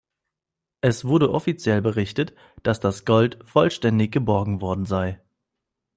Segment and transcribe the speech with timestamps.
[0.81, 5.21] Es wurde offiziell berichtet, dass das Gold vollständig geborgen worden sei.